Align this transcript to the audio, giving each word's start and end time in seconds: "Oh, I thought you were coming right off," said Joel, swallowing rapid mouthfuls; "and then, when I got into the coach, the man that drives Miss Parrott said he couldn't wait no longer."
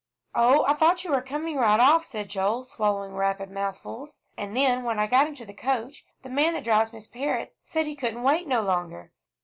"Oh, 0.33 0.65
I 0.67 0.73
thought 0.73 1.03
you 1.03 1.11
were 1.11 1.21
coming 1.21 1.57
right 1.57 1.79
off," 1.79 2.05
said 2.05 2.27
Joel, 2.27 2.63
swallowing 2.63 3.13
rapid 3.13 3.51
mouthfuls; 3.51 4.23
"and 4.35 4.57
then, 4.57 4.83
when 4.83 4.97
I 4.97 5.05
got 5.05 5.27
into 5.27 5.45
the 5.45 5.53
coach, 5.53 6.03
the 6.23 6.29
man 6.31 6.55
that 6.55 6.63
drives 6.63 6.91
Miss 6.91 7.05
Parrott 7.05 7.53
said 7.63 7.85
he 7.85 7.95
couldn't 7.95 8.23
wait 8.23 8.47
no 8.47 8.63
longer." 8.63 9.11